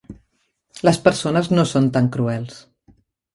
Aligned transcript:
Les 0.89 0.97
persones 1.07 1.51
no 1.57 1.67
són 1.73 1.91
tan 1.99 2.09
cruels. 2.17 2.59